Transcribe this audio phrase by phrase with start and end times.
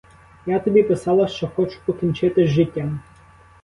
[0.47, 2.99] Я тобі писала, що хочу покінчити з життям.